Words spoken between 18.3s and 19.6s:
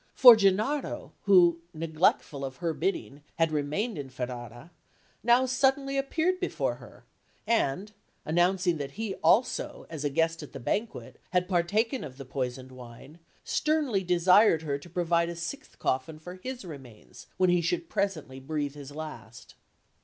breathe his last.